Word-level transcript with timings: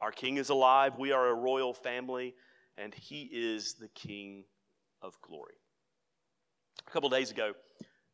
Our 0.00 0.12
king 0.12 0.36
is 0.36 0.48
alive. 0.48 0.98
We 0.98 1.12
are 1.12 1.28
a 1.28 1.34
royal 1.34 1.74
family. 1.74 2.34
And 2.76 2.94
he 2.94 3.28
is 3.32 3.74
the 3.74 3.88
king 3.88 4.44
of 5.02 5.20
glory. 5.20 5.54
A 6.86 6.90
couple 6.90 7.08
days 7.08 7.30
ago, 7.30 7.52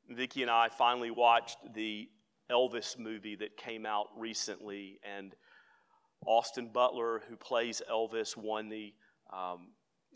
Vicki 0.09 0.43
and 0.43 0.51
I 0.51 0.69
finally 0.69 1.11
watched 1.11 1.59
the 1.75 2.09
Elvis 2.51 2.99
movie 2.99 3.37
that 3.37 3.57
came 3.57 3.87
out 3.87 4.07
recently, 4.17 5.01
and 5.03 5.35
Austin 6.25 6.71
Butler, 6.73 7.23
who 7.29 7.37
plays 7.37 7.83
Elvis, 7.91 8.37
won 8.37 8.69
the 8.69 8.95
um, 9.33 9.69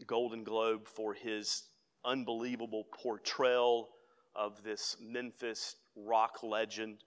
Golden 0.06 0.44
Globe 0.44 0.86
for 0.86 1.14
his 1.14 1.64
unbelievable 2.04 2.84
portrayal 2.92 3.88
of 4.34 4.62
this 4.62 4.96
Memphis 5.00 5.76
rock 5.96 6.42
legend. 6.42 6.98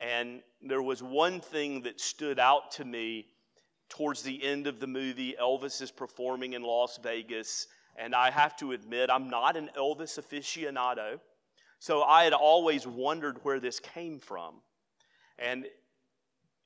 And 0.00 0.42
there 0.60 0.82
was 0.82 1.02
one 1.02 1.40
thing 1.40 1.82
that 1.82 2.00
stood 2.00 2.38
out 2.38 2.72
to 2.72 2.84
me 2.84 3.26
towards 3.88 4.22
the 4.22 4.42
end 4.42 4.66
of 4.66 4.80
the 4.80 4.86
movie. 4.86 5.36
Elvis 5.40 5.80
is 5.80 5.90
performing 5.90 6.54
in 6.54 6.62
Las 6.62 6.98
Vegas, 7.02 7.68
and 7.96 8.14
I 8.14 8.30
have 8.30 8.56
to 8.56 8.72
admit, 8.72 9.10
I'm 9.10 9.28
not 9.28 9.56
an 9.56 9.70
Elvis 9.76 10.18
aficionado. 10.18 11.20
So 11.78 12.02
I 12.02 12.24
had 12.24 12.32
always 12.32 12.86
wondered 12.86 13.38
where 13.42 13.60
this 13.60 13.80
came 13.80 14.18
from. 14.18 14.54
And 15.38 15.66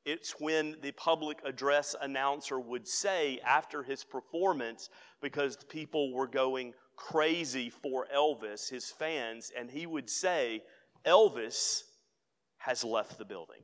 it's 0.04 0.38
when 0.38 0.76
the 0.82 0.92
public 0.92 1.40
address 1.44 1.96
announcer 2.00 2.60
would 2.60 2.86
say 2.86 3.40
after 3.44 3.82
his 3.82 4.04
performance, 4.04 4.88
because 5.20 5.56
people 5.68 6.12
were 6.12 6.28
going 6.28 6.74
crazy 6.94 7.70
for 7.70 8.06
Elvis, 8.14 8.70
his 8.70 8.90
fans, 8.90 9.50
and 9.58 9.70
he 9.70 9.86
would 9.86 10.08
say, 10.08 10.62
Elvis 11.06 11.82
has 12.58 12.82
left 12.82 13.18
the 13.18 13.24
building. 13.24 13.62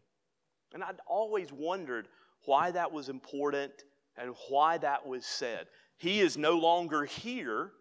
And 0.74 0.82
I'd 0.82 1.00
always 1.06 1.52
wondered 1.52 2.08
why 2.44 2.70
that 2.70 2.92
was 2.92 3.08
important 3.08 3.72
and 4.16 4.34
why 4.48 4.78
that 4.78 5.06
was 5.06 5.26
said. 5.26 5.66
He 5.96 6.20
is 6.20 6.36
no 6.36 6.58
longer 6.58 7.04
here, 7.04 7.72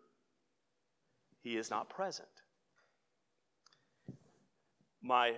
he 1.41 1.57
is 1.57 1.69
not 1.69 1.89
present 1.89 2.27
my 5.01 5.33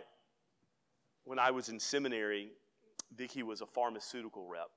when 1.25 1.39
I 1.39 1.51
was 1.51 1.69
in 1.69 1.79
seminary, 1.79 2.49
Vicki 3.15 3.43
was 3.43 3.61
a 3.61 3.65
pharmaceutical 3.65 4.45
rep. 4.45 4.69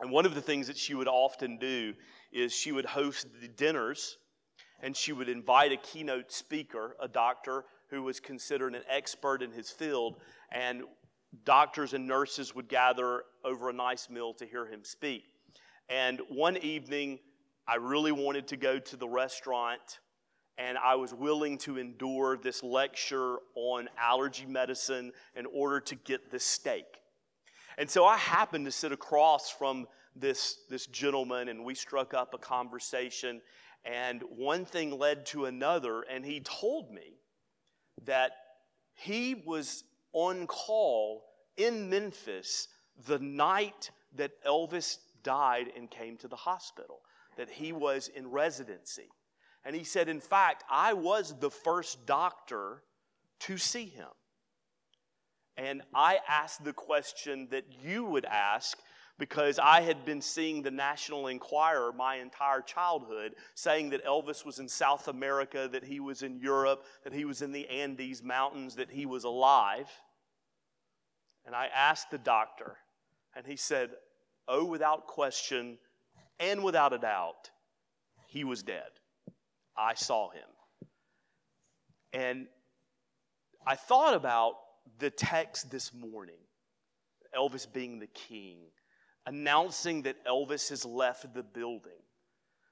And 0.00 0.10
one 0.10 0.24
of 0.24 0.34
the 0.34 0.40
things 0.40 0.66
that 0.68 0.78
she 0.78 0.94
would 0.94 1.06
often 1.06 1.58
do 1.58 1.92
is 2.32 2.52
she 2.52 2.72
would 2.72 2.86
host 2.86 3.26
the 3.40 3.48
dinners 3.48 4.16
and 4.80 4.96
she 4.96 5.12
would 5.12 5.28
invite 5.28 5.70
a 5.70 5.76
keynote 5.76 6.32
speaker, 6.32 6.96
a 7.00 7.06
doctor 7.06 7.66
who 7.90 8.02
was 8.02 8.20
considered 8.20 8.74
an 8.74 8.82
expert 8.88 9.42
in 9.42 9.52
his 9.52 9.70
field, 9.70 10.16
and 10.50 10.82
doctors 11.44 11.94
and 11.94 12.06
nurses 12.06 12.54
would 12.54 12.68
gather 12.68 13.24
over 13.44 13.70
a 13.70 13.72
nice 13.72 14.08
meal 14.08 14.34
to 14.34 14.46
hear 14.46 14.66
him 14.66 14.84
speak. 14.84 15.24
And 15.88 16.20
one 16.28 16.56
evening, 16.58 17.18
I 17.66 17.76
really 17.76 18.12
wanted 18.12 18.48
to 18.48 18.56
go 18.56 18.78
to 18.78 18.96
the 18.96 19.08
restaurant 19.08 19.98
and 20.56 20.78
I 20.78 20.94
was 20.94 21.12
willing 21.12 21.58
to 21.58 21.78
endure 21.78 22.36
this 22.36 22.62
lecture 22.62 23.38
on 23.56 23.88
allergy 24.00 24.46
medicine 24.46 25.12
in 25.34 25.46
order 25.46 25.80
to 25.80 25.94
get 25.96 26.30
this 26.30 26.44
steak. 26.44 26.84
And 27.76 27.90
so 27.90 28.04
I 28.04 28.16
happened 28.16 28.66
to 28.66 28.70
sit 28.70 28.92
across 28.92 29.50
from 29.50 29.86
this, 30.14 30.58
this 30.70 30.86
gentleman, 30.86 31.48
and 31.48 31.64
we 31.64 31.74
struck 31.74 32.14
up 32.14 32.34
a 32.34 32.38
conversation. 32.38 33.40
And 33.84 34.22
one 34.30 34.64
thing 34.64 34.96
led 34.96 35.26
to 35.26 35.46
another, 35.46 36.02
and 36.02 36.24
he 36.24 36.40
told 36.40 36.92
me 36.92 37.18
that 38.04 38.32
he 38.94 39.34
was 39.46 39.84
on 40.12 40.46
call 40.46 41.24
in 41.56 41.88
Memphis 41.90 42.68
the 43.06 43.18
night 43.18 43.90
that 44.16 44.42
Elvis 44.44 44.98
died 45.22 45.66
and 45.76 45.90
came 45.90 46.16
to 46.18 46.28
the 46.28 46.36
hospital, 46.36 47.00
that 47.36 47.50
he 47.50 47.72
was 47.72 48.08
in 48.08 48.30
residency. 48.30 49.08
And 49.64 49.74
he 49.74 49.84
said, 49.84 50.08
In 50.08 50.20
fact, 50.20 50.62
I 50.70 50.92
was 50.92 51.34
the 51.40 51.50
first 51.50 52.06
doctor 52.06 52.82
to 53.40 53.58
see 53.58 53.86
him. 53.86 54.08
And 55.56 55.82
I 55.94 56.18
asked 56.28 56.64
the 56.64 56.72
question 56.72 57.48
that 57.50 57.64
you 57.82 58.04
would 58.04 58.24
ask 58.24 58.78
because 59.18 59.58
I 59.58 59.80
had 59.80 60.04
been 60.04 60.20
seeing 60.20 60.62
the 60.62 60.70
National 60.70 61.28
Enquirer 61.28 61.92
my 61.92 62.16
entire 62.16 62.60
childhood 62.60 63.34
saying 63.54 63.90
that 63.90 64.04
Elvis 64.04 64.44
was 64.44 64.58
in 64.58 64.68
South 64.68 65.08
America, 65.08 65.68
that 65.70 65.84
he 65.84 66.00
was 66.00 66.22
in 66.22 66.38
Europe, 66.40 66.84
that 67.04 67.12
he 67.12 67.24
was 67.24 67.40
in 67.40 67.52
the 67.52 67.68
Andes 67.68 68.22
Mountains, 68.22 68.74
that 68.76 68.90
he 68.90 69.06
was 69.06 69.24
alive. 69.24 69.88
And 71.46 71.54
I 71.54 71.68
asked 71.74 72.10
the 72.10 72.18
doctor, 72.18 72.76
and 73.36 73.46
he 73.46 73.56
said, 73.56 73.90
Oh, 74.48 74.64
without 74.64 75.06
question 75.06 75.78
and 76.38 76.64
without 76.64 76.92
a 76.92 76.98
doubt, 76.98 77.50
he 78.26 78.44
was 78.44 78.62
dead. 78.62 78.90
I 79.76 79.94
saw 79.94 80.30
him. 80.30 80.42
And 82.12 82.46
I 83.66 83.74
thought 83.76 84.14
about 84.14 84.54
the 84.98 85.10
text 85.10 85.70
this 85.70 85.92
morning 85.94 86.36
Elvis 87.34 87.66
being 87.70 87.98
the 87.98 88.06
king, 88.08 88.58
announcing 89.26 90.02
that 90.02 90.24
Elvis 90.26 90.68
has 90.70 90.84
left 90.84 91.32
the 91.34 91.42
building. 91.42 91.92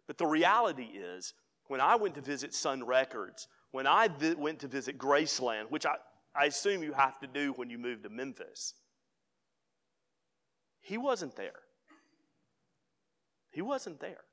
But 0.07 0.19
the 0.19 0.27
reality 0.27 0.85
is, 0.95 1.35
when 1.69 1.81
I 1.81 1.97
went 1.97 2.15
to 2.17 2.21
visit 2.21 2.55
Sun 2.55 2.85
Records, 2.85 3.49
when 3.71 3.87
I 3.87 4.09
vi- 4.09 4.35
went 4.35 4.61
to 4.61 4.69
visit 4.69 4.99
Graceland, 4.99 5.71
which 5.71 5.87
I, 5.87 5.95
I 6.35 6.47
assume 6.47 6.83
you 6.83 6.93
have 6.93 7.19
to 7.21 7.27
do 7.27 7.53
when 7.53 7.71
you 7.71 7.79
move 7.79 8.03
to 8.03 8.11
Memphis, 8.11 8.75
he 10.81 10.99
wasn't 10.99 11.37
there. 11.37 11.61
He 13.51 13.63
wasn't 13.63 14.01
there. 14.01 14.25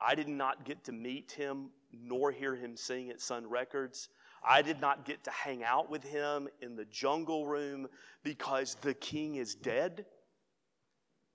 I 0.00 0.14
did 0.14 0.28
not 0.28 0.64
get 0.64 0.84
to 0.84 0.92
meet 0.92 1.32
him 1.32 1.70
nor 1.92 2.32
hear 2.32 2.56
him 2.56 2.76
sing 2.76 3.10
at 3.10 3.20
Sun 3.20 3.48
Records. 3.48 4.08
I 4.44 4.62
did 4.62 4.80
not 4.80 5.04
get 5.04 5.22
to 5.24 5.30
hang 5.30 5.62
out 5.62 5.90
with 5.90 6.02
him 6.02 6.48
in 6.60 6.74
the 6.74 6.86
jungle 6.86 7.46
room 7.46 7.86
because 8.24 8.74
the 8.80 8.94
king 8.94 9.36
is 9.36 9.54
dead. 9.54 10.04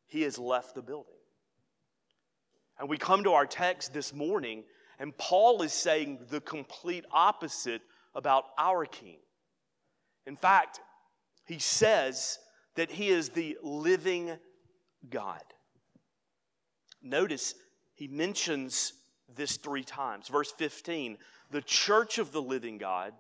He 0.07 0.24
has 0.24 0.39
left 0.39 0.75
the 0.75 0.81
building. 0.81 1.13
And 2.80 2.89
we 2.89 2.98
come 2.98 3.24
to 3.24 3.33
our 3.33 3.45
text 3.45 3.94
this 3.94 4.13
morning, 4.13 4.63
and 5.00 5.18
Paul 5.18 5.62
is 5.62 5.74
saying 5.74 6.19
the 6.30 6.42
complete 6.42 7.06
opposite 7.12 7.81
about 8.15 8.45
our 8.57 8.86
king. 8.86 9.18
In 10.25 10.36
fact, 10.36 10.80
he 11.45 11.59
says 11.59 12.39
that 12.75 12.92
he 12.92 13.09
is 13.09 13.30
the 13.30 13.57
living 13.63 14.38
God. 15.09 15.44
Notice 17.01 17.56
he 17.95 18.07
mentions 18.07 18.94
this 19.36 19.57
three 19.57 19.83
times. 19.83 20.27
Verse 20.27 20.51
15, 20.51 21.18
the 21.51 21.62
church 21.62 22.18
of 22.18 22.31
the 22.31 22.42
living 22.42 22.77
God. 22.77 23.13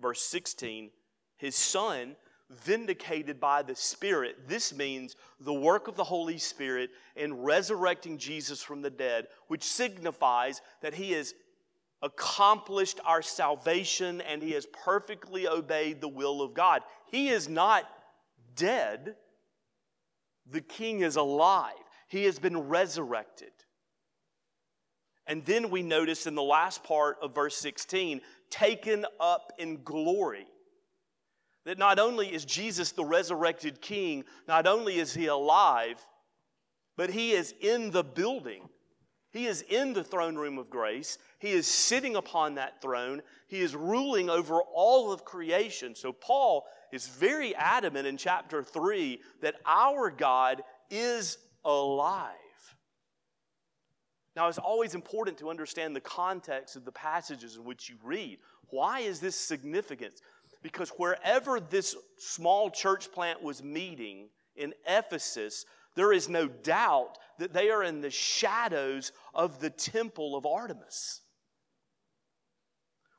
Verse 0.00 0.22
16, 0.22 0.90
his 1.36 1.56
son 1.56 2.16
vindicated 2.50 3.40
by 3.40 3.62
the 3.62 3.74
Spirit. 3.74 4.48
This 4.48 4.74
means 4.74 5.16
the 5.40 5.54
work 5.54 5.88
of 5.88 5.96
the 5.96 6.04
Holy 6.04 6.38
Spirit 6.38 6.90
in 7.16 7.42
resurrecting 7.42 8.18
Jesus 8.18 8.62
from 8.62 8.82
the 8.82 8.90
dead, 8.90 9.26
which 9.48 9.64
signifies 9.64 10.62
that 10.80 10.94
he 10.94 11.12
has 11.12 11.34
accomplished 12.02 13.00
our 13.04 13.22
salvation 13.22 14.20
and 14.20 14.42
he 14.42 14.52
has 14.52 14.66
perfectly 14.66 15.48
obeyed 15.48 16.00
the 16.00 16.08
will 16.08 16.42
of 16.42 16.54
God. 16.54 16.82
He 17.10 17.28
is 17.28 17.48
not 17.48 17.84
dead, 18.54 19.16
the 20.48 20.60
king 20.60 21.00
is 21.00 21.16
alive. 21.16 21.72
He 22.08 22.24
has 22.24 22.38
been 22.38 22.68
resurrected. 22.68 23.50
And 25.26 25.44
then 25.44 25.70
we 25.70 25.82
notice 25.82 26.26
in 26.26 26.36
the 26.36 26.42
last 26.42 26.84
part 26.84 27.18
of 27.20 27.34
verse 27.34 27.56
16, 27.56 28.20
taken 28.48 29.04
up 29.18 29.52
in 29.58 29.82
glory. 29.82 30.46
That 31.66 31.78
not 31.78 31.98
only 31.98 32.32
is 32.32 32.44
Jesus 32.44 32.92
the 32.92 33.04
resurrected 33.04 33.80
king, 33.80 34.24
not 34.48 34.66
only 34.66 34.98
is 34.98 35.12
he 35.12 35.26
alive, 35.26 36.04
but 36.96 37.10
he 37.10 37.32
is 37.32 37.54
in 37.60 37.90
the 37.90 38.04
building. 38.04 38.68
He 39.32 39.46
is 39.46 39.62
in 39.62 39.92
the 39.92 40.04
throne 40.04 40.36
room 40.36 40.58
of 40.58 40.70
grace. 40.70 41.18
He 41.40 41.50
is 41.50 41.66
sitting 41.66 42.16
upon 42.16 42.54
that 42.54 42.80
throne. 42.80 43.20
He 43.48 43.60
is 43.60 43.74
ruling 43.74 44.30
over 44.30 44.62
all 44.62 45.12
of 45.12 45.24
creation. 45.24 45.94
So, 45.94 46.12
Paul 46.12 46.64
is 46.92 47.08
very 47.08 47.54
adamant 47.54 48.06
in 48.06 48.16
chapter 48.16 48.62
3 48.62 49.20
that 49.42 49.56
our 49.66 50.10
God 50.10 50.62
is 50.88 51.36
alive. 51.64 52.32
Now, 54.36 54.48
it's 54.48 54.58
always 54.58 54.94
important 54.94 55.38
to 55.38 55.50
understand 55.50 55.96
the 55.96 56.00
context 56.00 56.76
of 56.76 56.84
the 56.84 56.92
passages 56.92 57.56
in 57.56 57.64
which 57.64 57.88
you 57.88 57.96
read. 58.04 58.38
Why 58.68 59.00
is 59.00 59.20
this 59.20 59.36
significant? 59.36 60.20
Because 60.66 60.90
wherever 60.96 61.60
this 61.60 61.94
small 62.18 62.70
church 62.70 63.12
plant 63.12 63.40
was 63.40 63.62
meeting 63.62 64.30
in 64.56 64.74
Ephesus, 64.84 65.64
there 65.94 66.12
is 66.12 66.28
no 66.28 66.48
doubt 66.48 67.18
that 67.38 67.52
they 67.52 67.70
are 67.70 67.84
in 67.84 68.00
the 68.00 68.10
shadows 68.10 69.12
of 69.32 69.60
the 69.60 69.70
temple 69.70 70.34
of 70.34 70.44
Artemis, 70.44 71.20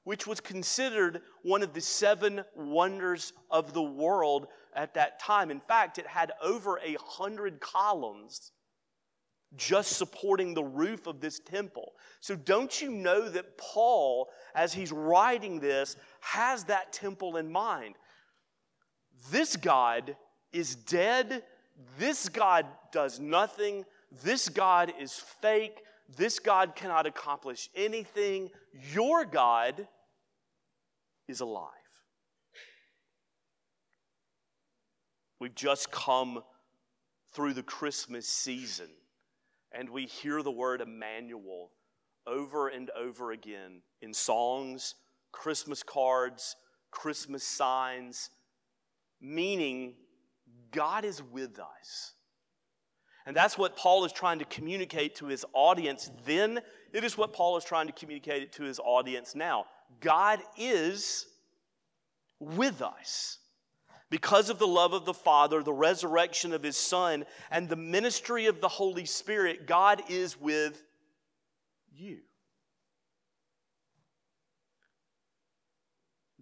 which 0.04 0.28
was 0.28 0.42
considered 0.42 1.22
one 1.42 1.64
of 1.64 1.72
the 1.72 1.80
seven 1.80 2.44
wonders 2.54 3.32
of 3.50 3.72
the 3.72 3.82
world 3.82 4.48
at 4.76 4.96
that 4.96 5.18
time. 5.22 5.50
In 5.50 5.62
fact, 5.62 5.98
it 5.98 6.06
had 6.06 6.34
over 6.44 6.80
a 6.80 6.98
hundred 7.00 7.62
columns 7.62 8.52
just 9.56 9.94
supporting 9.94 10.54
the 10.54 10.64
roof 10.64 11.08
of 11.08 11.22
this 11.22 11.40
temple. 11.40 11.94
So, 12.20 12.36
don't 12.36 12.82
you 12.82 12.92
know 12.92 13.30
that 13.30 13.58
Paul, 13.58 14.30
as 14.54 14.74
he's 14.74 14.92
writing 14.92 15.60
this, 15.60 15.96
has 16.20 16.66
that 16.66 16.92
temple 16.92 17.38
in 17.38 17.52
mind? 17.52 17.96
This 19.32 19.56
God 19.56 20.16
is 20.52 20.76
dead. 20.76 21.44
This 21.98 22.30
God 22.30 22.66
does 22.92 23.20
nothing. 23.20 23.86
This 24.24 24.50
God 24.50 24.94
is 25.00 25.14
fake. 25.14 25.82
This 26.16 26.40
God 26.40 26.76
cannot 26.76 27.06
accomplish 27.06 27.70
anything. 27.76 28.50
Your 28.94 29.26
God 29.26 29.88
is 31.28 31.42
alive. 31.42 31.72
We've 35.40 35.56
just 35.56 35.92
come 35.92 36.44
through 37.34 37.54
the 37.54 37.64
Christmas 37.64 38.28
season 38.28 38.88
and 39.78 39.90
we 39.90 40.06
hear 40.06 40.42
the 40.42 40.52
word 40.52 40.82
Emmanuel 40.82 41.72
over 42.26 42.68
and 42.68 42.90
over 43.00 43.32
again 43.32 43.82
in 44.02 44.14
songs, 44.14 44.96
Christmas 45.32 45.84
cards, 45.84 46.56
Christmas 46.90 47.44
signs, 47.44 48.32
meaning 49.22 49.94
God 50.72 51.06
is 51.06 51.22
with 51.22 51.60
us. 51.60 52.14
And 53.28 53.36
that's 53.36 53.58
what 53.58 53.76
Paul 53.76 54.04
is 54.06 54.12
trying 54.12 54.40
to 54.40 54.46
communicate 54.46 55.16
to 55.18 55.28
his 55.28 55.46
audience 55.54 56.10
then. 56.26 56.60
It 56.94 57.04
is 57.04 57.18
what 57.18 57.34
Paul 57.34 57.58
is 57.58 57.64
trying 57.64 57.88
to 57.88 57.94
communicate 57.94 58.54
to 58.54 58.64
his 58.64 58.80
audience 58.80 59.36
now. 59.36 59.66
God 60.00 60.40
is 60.58 61.28
with 62.40 62.82
us. 62.82 63.38
Because 64.10 64.50
of 64.50 64.58
the 64.58 64.68
love 64.68 64.94
of 64.94 65.06
the 65.06 65.14
Father, 65.14 65.62
the 65.62 65.74
resurrection 65.74 66.54
of 66.54 66.64
His 66.64 66.78
Son, 66.78 67.26
and 67.52 67.68
the 67.68 67.76
ministry 67.76 68.46
of 68.46 68.62
the 68.62 68.70
Holy 68.70 69.06
Spirit, 69.06 69.68
God 69.68 70.02
is 70.10 70.40
with 70.40 70.82
you. 71.94 72.20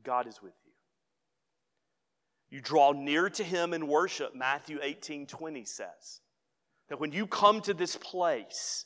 God 0.03 0.27
is 0.27 0.41
with 0.41 0.53
you. 0.63 0.71
You 2.51 2.61
draw 2.61 2.91
near 2.91 3.29
to 3.31 3.43
Him 3.43 3.73
in 3.73 3.87
worship, 3.87 4.35
Matthew 4.35 4.79
18 4.81 5.25
20 5.25 5.65
says. 5.65 6.21
That 6.89 6.99
when 6.99 7.11
you 7.11 7.25
come 7.25 7.61
to 7.61 7.73
this 7.73 7.95
place, 7.95 8.85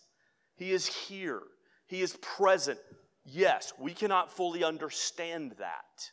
He 0.55 0.71
is 0.71 0.87
here, 0.87 1.41
He 1.87 2.01
is 2.01 2.17
present. 2.21 2.79
Yes, 3.25 3.73
we 3.77 3.93
cannot 3.93 4.31
fully 4.31 4.63
understand 4.63 5.55
that. 5.59 6.11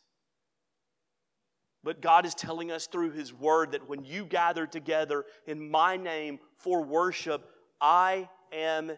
But 1.86 2.00
God 2.00 2.26
is 2.26 2.34
telling 2.34 2.72
us 2.72 2.88
through 2.88 3.12
His 3.12 3.32
Word 3.32 3.70
that 3.70 3.88
when 3.88 4.04
you 4.04 4.24
gather 4.24 4.66
together 4.66 5.24
in 5.46 5.70
my 5.70 5.96
name 5.96 6.40
for 6.58 6.82
worship, 6.82 7.48
I 7.80 8.28
am 8.52 8.90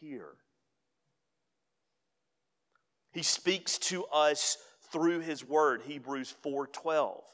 here. 0.00 0.30
He 3.12 3.22
speaks 3.22 3.76
to 3.90 4.06
us 4.06 4.56
through 4.90 5.20
His 5.20 5.44
Word, 5.44 5.82
Hebrews 5.82 6.34
4:12. 6.42 7.24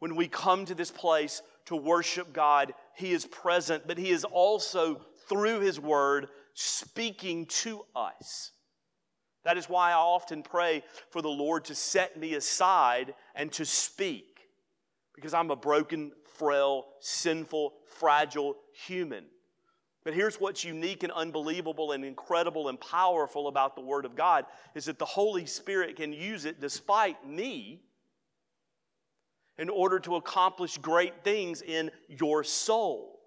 When 0.00 0.16
we 0.16 0.26
come 0.26 0.64
to 0.64 0.74
this 0.74 0.90
place 0.90 1.40
to 1.66 1.76
worship 1.76 2.32
God, 2.32 2.74
He 2.96 3.12
is 3.12 3.24
present, 3.24 3.86
but 3.86 3.98
He 3.98 4.10
is 4.10 4.24
also, 4.24 5.06
through 5.28 5.60
His 5.60 5.78
Word, 5.78 6.28
speaking 6.54 7.46
to 7.46 7.86
us. 7.94 8.50
That 9.44 9.56
is 9.56 9.68
why 9.68 9.90
I 9.90 9.94
often 9.94 10.42
pray 10.42 10.82
for 11.10 11.22
the 11.22 11.28
Lord 11.28 11.64
to 11.66 11.74
set 11.74 12.18
me 12.18 12.34
aside 12.34 13.14
and 13.34 13.50
to 13.52 13.64
speak, 13.64 14.48
because 15.14 15.32
I'm 15.32 15.50
a 15.50 15.56
broken, 15.56 16.12
frail, 16.36 16.86
sinful, 17.00 17.74
fragile 17.86 18.56
human. 18.86 19.24
But 20.04 20.14
here's 20.14 20.40
what's 20.40 20.64
unique 20.64 21.02
and 21.02 21.12
unbelievable 21.12 21.92
and 21.92 22.04
incredible 22.04 22.68
and 22.68 22.80
powerful 22.80 23.48
about 23.48 23.74
the 23.74 23.82
Word 23.82 24.04
of 24.04 24.16
God 24.16 24.46
is 24.74 24.86
that 24.86 24.98
the 24.98 25.04
Holy 25.04 25.44
Spirit 25.46 25.96
can 25.96 26.12
use 26.12 26.44
it 26.44 26.60
despite 26.60 27.28
me 27.28 27.82
in 29.58 29.68
order 29.68 29.98
to 30.00 30.16
accomplish 30.16 30.78
great 30.78 31.24
things 31.24 31.62
in 31.62 31.90
your 32.08 32.44
soul. 32.44 33.20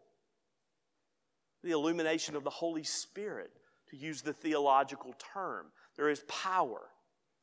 The 1.64 1.72
illumination 1.72 2.36
of 2.36 2.44
the 2.44 2.50
Holy 2.50 2.84
Spirit, 2.84 3.52
to 3.92 3.98
use 3.98 4.22
the 4.22 4.34
theological 4.34 5.14
term. 5.34 5.68
There 5.96 6.10
is 6.10 6.24
power. 6.28 6.82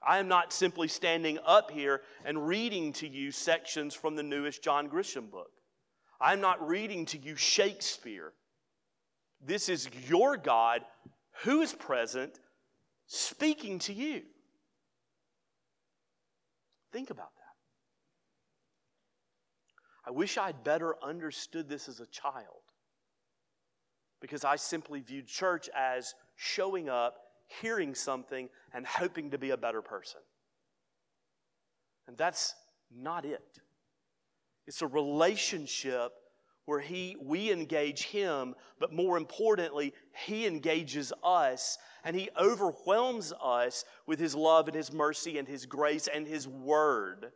I 0.06 0.18
am 0.18 0.28
not 0.28 0.52
simply 0.52 0.88
standing 0.88 1.38
up 1.44 1.70
here 1.70 2.02
and 2.24 2.46
reading 2.46 2.92
to 2.94 3.08
you 3.08 3.30
sections 3.30 3.94
from 3.94 4.16
the 4.16 4.22
newest 4.22 4.62
John 4.62 4.88
Grisham 4.88 5.30
book. 5.30 5.50
I'm 6.20 6.40
not 6.40 6.66
reading 6.66 7.04
to 7.06 7.18
you 7.18 7.36
Shakespeare. 7.36 8.32
This 9.44 9.68
is 9.68 9.88
your 10.08 10.36
God 10.36 10.82
who 11.42 11.60
is 11.60 11.72
present 11.72 12.40
speaking 13.06 13.78
to 13.80 13.92
you. 13.92 14.22
Think 16.92 17.10
about 17.10 17.34
that. 17.36 17.42
I 20.06 20.10
wish 20.10 20.38
I'd 20.38 20.64
better 20.64 20.96
understood 21.02 21.68
this 21.68 21.88
as 21.88 22.00
a 22.00 22.06
child 22.06 22.67
because 24.20 24.44
I 24.44 24.56
simply 24.56 25.00
viewed 25.00 25.26
church 25.26 25.68
as 25.76 26.14
showing 26.36 26.88
up 26.88 27.16
hearing 27.62 27.94
something 27.94 28.48
and 28.72 28.86
hoping 28.86 29.30
to 29.30 29.38
be 29.38 29.50
a 29.50 29.56
better 29.56 29.82
person. 29.82 30.20
And 32.06 32.16
that's 32.16 32.54
not 32.94 33.24
it. 33.24 33.58
It's 34.66 34.82
a 34.82 34.86
relationship 34.86 36.12
where 36.66 36.80
he, 36.80 37.16
we 37.18 37.50
engage 37.50 38.04
him, 38.04 38.54
but 38.78 38.92
more 38.92 39.16
importantly, 39.16 39.94
he 40.26 40.46
engages 40.46 41.12
us 41.24 41.78
and 42.04 42.14
he 42.14 42.28
overwhelms 42.38 43.32
us 43.42 43.86
with 44.06 44.18
his 44.18 44.34
love 44.34 44.68
and 44.68 44.76
his 44.76 44.92
mercy 44.92 45.38
and 45.38 45.48
his 45.48 45.64
grace 45.64 46.08
and 46.12 46.26
his 46.26 46.46
word 46.46 47.32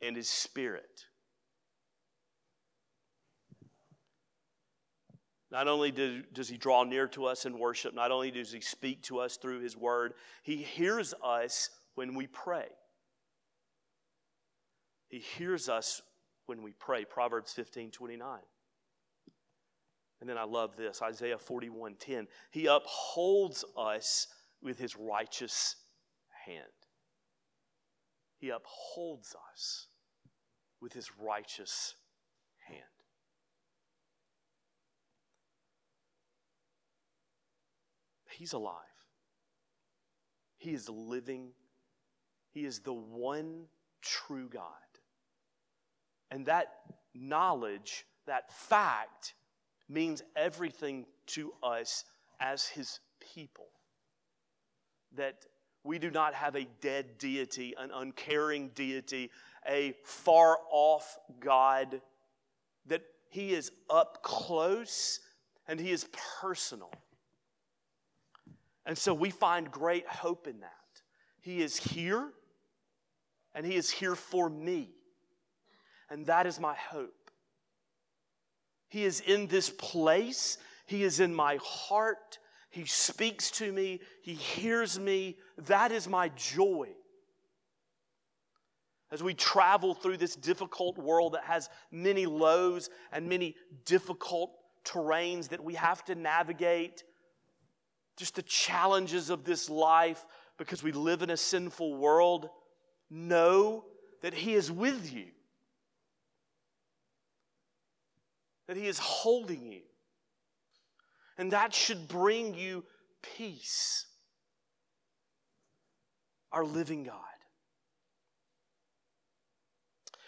and 0.00 0.16
his 0.16 0.28
spirit. 0.28 1.06
Not 5.54 5.68
only 5.68 5.92
do, 5.92 6.24
does 6.32 6.48
he 6.48 6.56
draw 6.56 6.82
near 6.82 7.06
to 7.06 7.26
us 7.26 7.46
in 7.46 7.56
worship, 7.60 7.94
not 7.94 8.10
only 8.10 8.32
does 8.32 8.50
he 8.50 8.60
speak 8.60 9.02
to 9.04 9.20
us 9.20 9.36
through 9.36 9.60
his 9.60 9.76
word, 9.76 10.14
he 10.42 10.56
hears 10.56 11.14
us 11.22 11.70
when 11.94 12.16
we 12.16 12.26
pray. 12.26 12.66
He 15.06 15.20
hears 15.20 15.68
us 15.68 16.02
when 16.46 16.64
we 16.64 16.72
pray. 16.72 17.04
Proverbs 17.04 17.52
15 17.52 17.92
29. 17.92 18.40
And 20.20 20.28
then 20.28 20.36
I 20.36 20.42
love 20.42 20.76
this 20.76 21.00
Isaiah 21.00 21.38
41 21.38 21.94
10. 22.00 22.26
He 22.50 22.66
upholds 22.66 23.64
us 23.78 24.26
with 24.60 24.76
his 24.76 24.96
righteous 24.96 25.76
hand. 26.46 26.64
He 28.38 28.50
upholds 28.50 29.36
us 29.52 29.86
with 30.80 30.92
his 30.92 31.12
righteous 31.16 31.94
hand. 32.66 32.82
He's 38.34 38.52
alive. 38.52 38.74
He 40.56 40.72
is 40.72 40.88
living. 40.88 41.50
He 42.50 42.64
is 42.64 42.80
the 42.80 42.92
one 42.92 43.66
true 44.02 44.48
God. 44.48 44.64
And 46.30 46.46
that 46.46 46.68
knowledge, 47.14 48.06
that 48.26 48.52
fact, 48.52 49.34
means 49.88 50.22
everything 50.36 51.06
to 51.26 51.52
us 51.62 52.04
as 52.40 52.66
His 52.66 52.98
people. 53.34 53.66
That 55.16 55.46
we 55.84 55.98
do 55.98 56.10
not 56.10 56.34
have 56.34 56.56
a 56.56 56.66
dead 56.80 57.18
deity, 57.18 57.74
an 57.78 57.90
uncaring 57.94 58.70
deity, 58.74 59.30
a 59.68 59.94
far 60.04 60.58
off 60.70 61.18
God, 61.38 62.00
that 62.86 63.02
He 63.28 63.52
is 63.52 63.70
up 63.90 64.22
close 64.22 65.20
and 65.68 65.78
He 65.78 65.92
is 65.92 66.06
personal. 66.40 66.90
And 68.86 68.96
so 68.96 69.14
we 69.14 69.30
find 69.30 69.70
great 69.70 70.06
hope 70.06 70.46
in 70.46 70.60
that. 70.60 70.70
He 71.40 71.62
is 71.62 71.76
here, 71.76 72.30
and 73.54 73.64
He 73.64 73.76
is 73.76 73.90
here 73.90 74.14
for 74.14 74.48
me. 74.48 74.90
And 76.10 76.26
that 76.26 76.46
is 76.46 76.60
my 76.60 76.74
hope. 76.74 77.30
He 78.88 79.04
is 79.04 79.20
in 79.20 79.46
this 79.46 79.70
place, 79.70 80.58
He 80.86 81.02
is 81.02 81.20
in 81.20 81.34
my 81.34 81.58
heart. 81.62 82.38
He 82.70 82.86
speaks 82.86 83.52
to 83.52 83.72
me, 83.72 84.00
He 84.22 84.34
hears 84.34 84.98
me. 84.98 85.38
That 85.58 85.92
is 85.92 86.08
my 86.08 86.30
joy. 86.30 86.88
As 89.12 89.22
we 89.22 89.34
travel 89.34 89.94
through 89.94 90.16
this 90.16 90.34
difficult 90.34 90.98
world 90.98 91.34
that 91.34 91.44
has 91.44 91.70
many 91.92 92.26
lows 92.26 92.90
and 93.12 93.28
many 93.28 93.54
difficult 93.84 94.50
terrains 94.84 95.48
that 95.50 95.62
we 95.62 95.74
have 95.74 96.04
to 96.06 96.16
navigate, 96.16 97.04
just 98.16 98.36
the 98.36 98.42
challenges 98.42 99.30
of 99.30 99.44
this 99.44 99.68
life 99.68 100.24
because 100.58 100.82
we 100.82 100.92
live 100.92 101.22
in 101.22 101.30
a 101.30 101.36
sinful 101.36 101.96
world, 101.96 102.48
know 103.10 103.84
that 104.22 104.34
He 104.34 104.54
is 104.54 104.70
with 104.70 105.12
you, 105.12 105.26
that 108.68 108.76
He 108.76 108.86
is 108.86 108.98
holding 108.98 109.72
you. 109.72 109.82
And 111.36 111.50
that 111.50 111.74
should 111.74 112.06
bring 112.06 112.54
you 112.54 112.84
peace. 113.36 114.06
Our 116.52 116.64
living 116.64 117.02
God. 117.02 117.16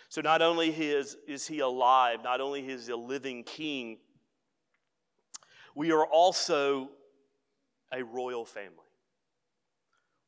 So, 0.08 0.20
not 0.22 0.42
only 0.42 0.70
is, 0.70 1.16
is 1.28 1.46
He 1.46 1.60
alive, 1.60 2.24
not 2.24 2.40
only 2.40 2.66
is 2.66 2.86
He 2.86 2.92
a 2.92 2.96
living 2.96 3.44
King, 3.44 3.98
we 5.76 5.92
are 5.92 6.04
also 6.04 6.88
a 7.92 8.02
royal 8.02 8.44
family. 8.44 8.70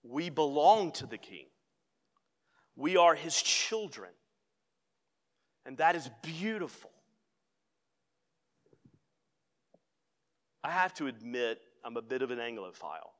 We 0.02 0.30
belong 0.30 0.92
to 0.92 1.06
the 1.06 1.18
king. 1.18 1.46
We 2.76 2.96
are 2.96 3.14
his 3.14 3.40
children. 3.40 4.10
And 5.66 5.76
that 5.78 5.96
is 5.96 6.08
beautiful. 6.22 6.90
I 10.62 10.70
have 10.70 10.94
to 10.94 11.06
admit, 11.06 11.60
I'm 11.84 11.96
a 11.96 12.02
bit 12.02 12.22
of 12.22 12.30
an 12.30 12.38
Anglophile. 12.38 13.12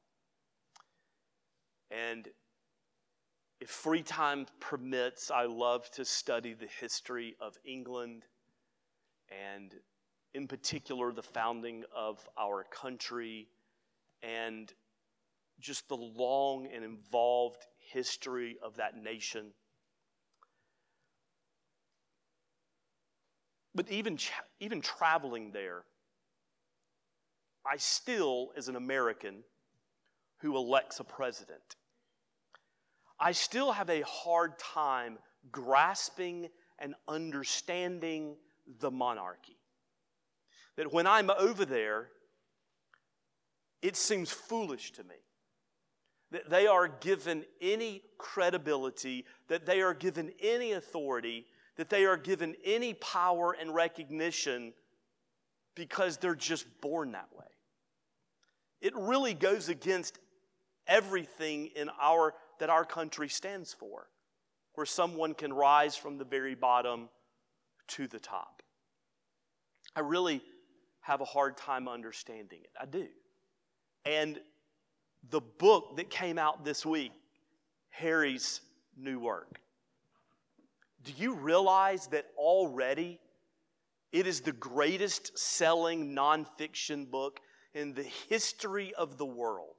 And 1.91 2.29
if 3.61 3.69
free 3.69 4.03
time 4.03 4.47
permits, 4.61 5.31
I 5.31 5.45
love 5.45 5.91
to 5.93 6.05
study 6.05 6.55
the 6.55 6.69
history 6.81 7.37
of 7.41 7.57
England 7.65 8.25
and, 9.31 9.75
in 10.35 10.47
particular, 10.47 11.13
the 11.13 11.23
founding 11.23 11.85
of 11.95 12.27
our 12.39 12.65
country 12.65 13.49
and 14.23 14.73
just 15.61 15.89
the 15.89 15.97
long 15.97 16.69
and 16.73 16.85
involved 16.85 17.65
history 17.93 18.57
of 18.63 18.77
that 18.77 18.97
nation. 18.97 19.53
But 23.75 23.91
even, 23.91 24.19
even 24.61 24.81
traveling 24.81 25.53
there, 25.53 25.85
I 27.71 27.77
still, 27.77 28.51
as 28.57 28.69
an 28.69 28.77
American 28.77 29.45
who 30.39 30.57
elects 30.57 31.01
a 31.01 31.05
president, 31.05 31.77
I 33.21 33.33
still 33.33 33.73
have 33.73 33.91
a 33.91 34.03
hard 34.03 34.59
time 34.59 35.19
grasping 35.51 36.49
and 36.79 36.95
understanding 37.07 38.37
the 38.81 38.91
monarchy. 38.91 39.59
That 40.77 40.93
when 40.93 41.07
I'm 41.07 41.31
over 41.31 41.65
there, 41.65 42.09
it 43.83 43.97
seems 43.97 44.31
foolish 44.31 44.93
to 44.93 45.05
me 45.05 45.15
that 46.31 46.51
they 46.51 46.67
are 46.67 46.89
given 46.89 47.45
any 47.61 48.03
credibility, 48.19 49.25
that 49.49 49.65
they 49.65 49.81
are 49.81 49.95
given 49.95 50.31
any 50.41 50.73
authority, 50.73 51.47
that 51.77 51.89
they 51.89 52.05
are 52.05 52.17
given 52.17 52.55
any 52.65 52.93
power 52.95 53.57
and 53.59 53.75
recognition 53.75 54.75
because 55.75 56.17
they're 56.17 56.35
just 56.35 56.67
born 56.81 57.13
that 57.13 57.29
way. 57.33 57.47
It 58.81 58.95
really 58.95 59.33
goes 59.33 59.69
against 59.69 60.19
everything 60.87 61.71
in 61.77 61.89
our 62.01 62.35
that 62.59 62.71
our 62.71 62.85
country 62.85 63.29
stands 63.29 63.73
for, 63.73 64.09
where 64.75 64.87
someone 64.87 65.35
can 65.35 65.53
rise 65.53 65.97
from 65.97 66.19
the 66.19 66.25
very 66.25 66.57
bottom 66.57 67.09
to 67.87 68.09
the 68.09 68.19
top. 68.19 68.63
I 69.95 70.01
really 70.01 70.43
have 71.01 71.21
a 71.21 71.25
hard 71.25 71.57
time 71.57 71.89
understanding 71.89 72.61
it. 72.63 72.71
I 72.81 72.87
do. 72.87 73.07
And 74.09 74.41
the 75.29 75.43
book 75.43 75.99
that 75.99 76.09
came 76.09 76.39
out 76.39 76.65
this 76.65 76.87
week, 76.87 77.13
Harry's 77.91 78.63
new 78.97 79.21
work. 79.21 79.61
Do 81.05 81.13
you 81.15 81.35
realize 81.35 82.07
that 82.07 82.25
already 82.39 83.21
it 84.11 84.27
is 84.27 84.41
the 84.41 84.53
greatest 84.53 85.39
selling 85.39 86.15
nonfiction 86.15 87.11
book 87.11 87.41
in 87.75 87.93
the 87.93 88.07
history 88.31 88.95
of 88.95 89.19
the 89.19 89.27
world? 89.27 89.77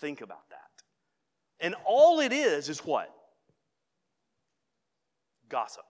Think 0.00 0.20
about 0.20 0.48
that. 0.50 0.58
And 1.60 1.76
all 1.84 2.18
it 2.18 2.32
is 2.32 2.68
is 2.68 2.80
what? 2.80 3.08
Gossip. 5.48 5.84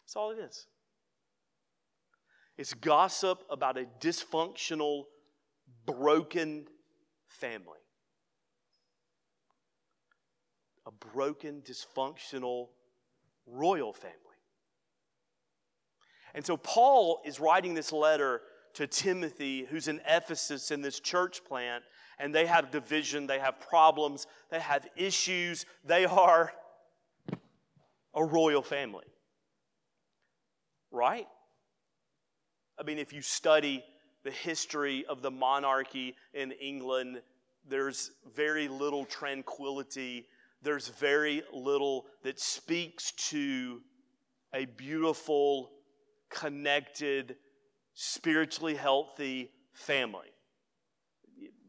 That's 0.00 0.14
all 0.14 0.30
it 0.30 0.38
is. 0.38 0.68
It's 2.56 2.72
gossip 2.72 3.42
about 3.50 3.76
a 3.76 3.86
dysfunctional 3.98 5.06
broken 5.86 6.66
family. 7.28 7.78
A 10.86 10.90
broken, 11.12 11.62
dysfunctional, 11.62 12.68
royal 13.46 13.92
family. 13.92 14.18
And 16.34 16.44
so 16.44 16.56
Paul 16.56 17.20
is 17.24 17.40
writing 17.40 17.74
this 17.74 17.92
letter 17.92 18.42
to 18.74 18.86
Timothy, 18.86 19.64
who's 19.64 19.88
in 19.88 20.00
Ephesus 20.06 20.70
in 20.70 20.82
this 20.82 21.00
church 21.00 21.44
plant, 21.44 21.84
and 22.18 22.34
they 22.34 22.46
have 22.46 22.70
division, 22.70 23.26
they 23.26 23.38
have 23.38 23.60
problems, 23.60 24.26
they 24.50 24.60
have 24.60 24.86
issues. 24.96 25.64
They 25.84 26.04
are 26.04 26.52
a 28.14 28.24
royal 28.24 28.62
family. 28.62 29.06
Right? 30.90 31.26
I 32.78 32.82
mean, 32.82 32.98
if 32.98 33.12
you 33.12 33.22
study 33.22 33.84
the 34.24 34.30
history 34.30 35.04
of 35.06 35.22
the 35.22 35.30
monarchy 35.30 36.16
in 36.32 36.52
England, 36.52 37.20
there's 37.68 38.10
very 38.34 38.68
little 38.68 39.04
tranquility. 39.04 40.26
There's 40.62 40.88
very 40.88 41.42
little 41.52 42.06
that 42.22 42.40
speaks 42.40 43.12
to 43.30 43.82
a 44.54 44.64
beautiful, 44.64 45.70
connected, 46.30 47.36
spiritually 47.92 48.74
healthy 48.74 49.50
family. 49.72 50.28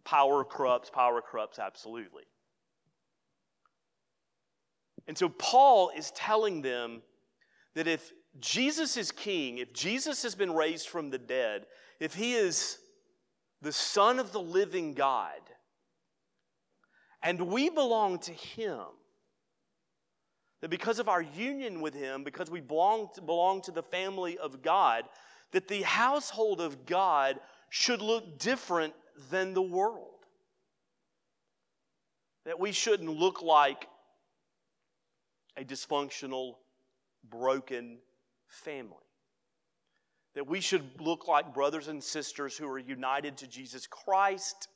Power 0.06 0.44
corrupts, 0.44 0.90
power 0.90 1.22
corrupts, 1.22 1.60
absolutely. 1.60 2.24
And 5.08 5.18
so 5.18 5.30
Paul 5.30 5.92
is 5.96 6.12
telling 6.12 6.62
them 6.62 7.02
that 7.74 7.88
if 7.88 8.12
Jesus 8.40 8.98
is 8.98 9.12
king, 9.12 9.60
if 9.60 9.74
Jesus 9.74 10.24
has 10.24 10.36
been 10.36 10.54
raised 10.54 10.88
from 10.88 11.10
the 11.10 11.18
dead, 11.18 11.66
if 12.00 12.14
he 12.14 12.34
is 12.34 12.78
the 13.62 13.72
Son 13.72 14.20
of 14.20 14.32
the 14.32 14.42
living 14.42 14.94
God, 14.94 15.40
and 17.24 17.42
we 17.48 17.70
belong 17.70 18.20
to 18.20 18.32
him, 18.32 18.86
That 20.62 20.70
because 20.70 21.00
of 21.00 21.10
our 21.10 21.22
union 21.22 21.82
with 21.82 21.94
Him, 21.94 22.24
because 22.24 22.50
we 22.50 22.62
belong 22.62 23.10
to, 23.16 23.22
belong 23.22 23.62
to 23.64 23.72
the 23.72 23.84
family 23.84 24.38
of 24.38 24.62
God, 24.62 25.04
that 25.52 25.68
the 25.68 25.84
household 25.84 26.60
of 26.60 26.86
God 26.86 27.40
should 27.70 28.02
look 28.02 28.40
different 28.40 28.94
than 29.30 29.54
the 29.54 29.62
world. 29.62 30.26
That 32.46 32.60
we 32.60 32.72
shouldn't 32.72 33.10
look 33.10 33.42
like 33.42 33.88
a 35.58 35.64
dysfunctional, 35.64 36.56
broken 37.24 38.00
family. 38.56 38.98
That 40.34 40.48
we 40.48 40.60
should 40.60 41.00
look 41.00 41.28
like 41.28 41.54
brothers 41.54 41.88
and 41.88 42.04
sisters 42.04 42.58
who 42.58 42.68
are 42.68 42.80
united 42.80 43.38
to 43.38 43.48
Jesus 43.48 43.88
Christ, 43.88 44.68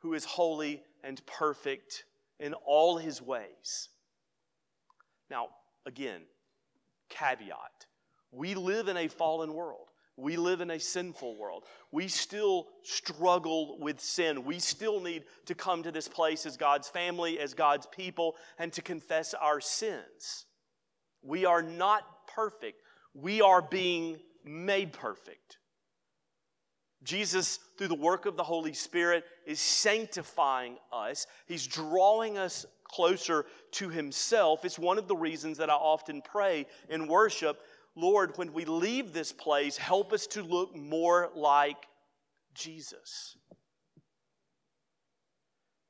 who 0.00 0.14
is 0.14 0.24
holy 0.24 0.82
and 1.04 1.24
perfect 1.26 2.04
in 2.40 2.54
all 2.54 2.96
his 2.96 3.22
ways. 3.22 3.88
Now, 5.30 5.48
again, 5.86 6.22
caveat 7.08 7.86
we 8.32 8.54
live 8.54 8.88
in 8.88 8.96
a 8.96 9.08
fallen 9.08 9.52
world. 9.52 9.90
We 10.16 10.36
live 10.36 10.60
in 10.60 10.70
a 10.70 10.80
sinful 10.80 11.36
world. 11.36 11.64
We 11.90 12.08
still 12.08 12.68
struggle 12.82 13.78
with 13.78 14.00
sin. 14.00 14.44
We 14.44 14.58
still 14.58 15.00
need 15.00 15.24
to 15.46 15.54
come 15.54 15.82
to 15.82 15.92
this 15.92 16.08
place 16.08 16.44
as 16.46 16.56
God's 16.56 16.88
family, 16.88 17.38
as 17.38 17.54
God's 17.54 17.86
people, 17.86 18.36
and 18.58 18.72
to 18.72 18.82
confess 18.82 19.34
our 19.34 19.60
sins. 19.60 20.46
We 21.22 21.44
are 21.44 21.62
not 21.62 22.02
perfect. 22.34 22.82
We 23.14 23.40
are 23.40 23.62
being 23.62 24.18
made 24.44 24.92
perfect. 24.92 25.58
Jesus, 27.02 27.58
through 27.76 27.88
the 27.88 27.94
work 27.94 28.26
of 28.26 28.36
the 28.36 28.44
Holy 28.44 28.72
Spirit, 28.72 29.24
is 29.46 29.60
sanctifying 29.60 30.76
us. 30.92 31.26
He's 31.46 31.66
drawing 31.66 32.38
us 32.38 32.64
closer 32.84 33.46
to 33.72 33.88
Himself. 33.88 34.64
It's 34.64 34.78
one 34.78 34.98
of 34.98 35.08
the 35.08 35.16
reasons 35.16 35.58
that 35.58 35.70
I 35.70 35.74
often 35.74 36.22
pray 36.22 36.66
in 36.88 37.08
worship 37.08 37.60
Lord, 37.94 38.36
when 38.36 38.52
we 38.52 38.64
leave 38.64 39.12
this 39.12 39.32
place, 39.32 39.76
help 39.76 40.12
us 40.12 40.26
to 40.28 40.42
look 40.42 40.74
more 40.74 41.30
like 41.34 41.86
Jesus. 42.54 43.36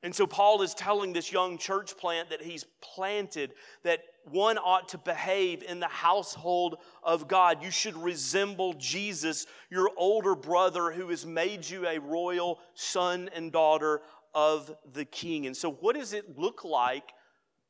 And 0.03 0.13
so 0.13 0.27
Paul 0.27 0.61
is 0.61 0.73
telling 0.73 1.13
this 1.13 1.31
young 1.31 1.57
church 1.57 1.97
plant 1.97 2.29
that 2.29 2.41
he's 2.41 2.65
planted 2.81 3.53
that 3.83 4.01
one 4.29 4.57
ought 4.57 4.89
to 4.89 4.97
behave 4.97 5.63
in 5.63 5.79
the 5.79 5.87
household 5.87 6.75
of 7.01 7.29
God. 7.29 7.63
You 7.63 7.71
should 7.71 7.95
resemble 7.95 8.73
Jesus, 8.73 9.47
your 9.71 9.89
older 9.95 10.35
brother 10.35 10.91
who 10.91 11.07
has 11.07 11.25
made 11.25 11.67
you 11.67 11.87
a 11.87 11.99
royal 11.99 12.59
son 12.73 13.29
and 13.33 13.49
daughter 13.49 14.01
of 14.35 14.75
the 14.91 15.05
king. 15.05 15.45
And 15.45 15.55
so, 15.55 15.71
what 15.71 15.95
does 15.95 16.11
it 16.11 16.37
look 16.37 16.65
like 16.65 17.13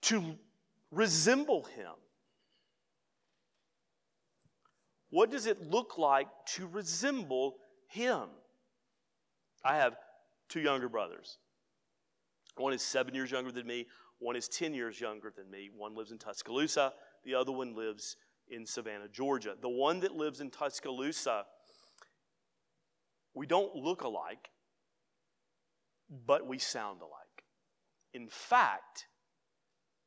to 0.04 0.36
resemble 0.92 1.64
him? 1.76 1.92
What 5.12 5.30
does 5.30 5.46
it 5.46 5.70
look 5.70 6.00
like 6.00 6.28
to 6.56 6.66
resemble 6.66 7.58
him? 7.88 8.24
I 9.64 9.76
have 9.76 9.96
two 10.50 10.60
younger 10.60 10.90
brothers. 10.90 11.38
One 12.58 12.74
is 12.74 12.82
seven 12.82 13.16
years 13.16 13.32
younger 13.32 13.52
than 13.52 13.66
me, 13.66 13.88
one 14.20 14.36
is 14.38 14.48
10 14.48 14.74
years 14.74 15.02
younger 15.02 15.34
than 15.36 15.52
me. 15.52 15.70
One 15.76 15.96
lives 15.96 16.12
in 16.12 16.18
Tuscaloosa, 16.18 16.94
the 17.26 17.36
other 17.36 17.52
one 17.52 17.76
lives 17.76 18.16
in 18.48 18.66
Savannah, 18.66 19.10
Georgia. 19.12 19.56
The 19.60 19.70
one 19.70 20.00
that 20.00 20.14
lives 20.14 20.40
in 20.40 20.50
Tuscaloosa, 20.50 21.46
we 23.34 23.46
don't 23.46 23.76
look 23.76 24.04
alike, 24.04 24.50
but 26.26 26.48
we 26.48 26.58
sound 26.58 27.02
alike. 27.02 27.44
In 28.14 28.30
fact, 28.30 29.08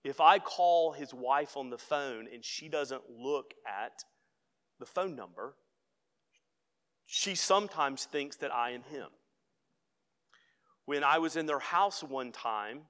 if 0.02 0.20
I 0.20 0.38
call 0.38 0.92
his 0.92 1.12
wife 1.12 1.56
on 1.56 1.68
the 1.68 1.78
phone 1.78 2.26
and 2.32 2.44
she 2.44 2.68
doesn't 2.68 3.02
look 3.11 3.52
at 3.66 4.04
the 4.78 4.87
phone 4.87 5.14
number, 5.14 5.56
she 7.04 7.35
sometimes 7.35 8.04
thinks 8.04 8.37
that 8.37 8.54
I 8.54 8.70
am 8.70 8.82
him. 8.85 9.09
When 10.87 11.05
I 11.05 11.18
was 11.18 11.37
in 11.37 11.46
their 11.46 11.59
house 11.59 12.03
one 12.03 12.33
time, 12.33 12.83